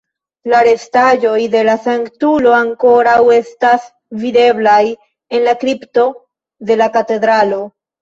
La 0.51 0.59
restaĵoj 0.67 1.41
de 1.55 1.61
la 1.67 1.75
sanktulo 1.83 2.55
ankoraŭ 2.61 3.15
estas 3.37 3.87
videblaj 4.25 4.81
en 4.89 5.49
la 5.53 5.57
kripto 5.65 6.11
de 6.73 6.83
la 6.85 6.93
katedralo. 7.01 7.67